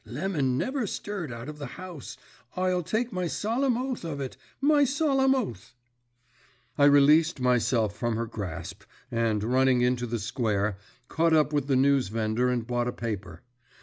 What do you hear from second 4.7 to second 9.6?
solemn oath." I released myself from her grasp, and,